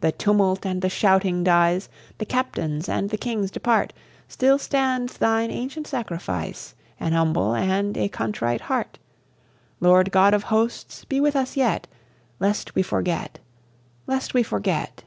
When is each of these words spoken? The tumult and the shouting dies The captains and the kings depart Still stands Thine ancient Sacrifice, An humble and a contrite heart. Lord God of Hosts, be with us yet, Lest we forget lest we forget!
The 0.00 0.12
tumult 0.12 0.64
and 0.64 0.80
the 0.80 0.88
shouting 0.88 1.42
dies 1.42 1.88
The 2.18 2.24
captains 2.24 2.88
and 2.88 3.10
the 3.10 3.16
kings 3.18 3.50
depart 3.50 3.92
Still 4.28 4.60
stands 4.60 5.16
Thine 5.18 5.50
ancient 5.50 5.88
Sacrifice, 5.88 6.76
An 7.00 7.14
humble 7.14 7.56
and 7.56 7.96
a 7.96 8.08
contrite 8.08 8.60
heart. 8.60 9.00
Lord 9.80 10.12
God 10.12 10.34
of 10.34 10.44
Hosts, 10.54 11.04
be 11.04 11.18
with 11.20 11.34
us 11.34 11.56
yet, 11.56 11.88
Lest 12.38 12.76
we 12.76 12.82
forget 12.84 13.40
lest 14.06 14.34
we 14.34 14.44
forget! 14.44 15.02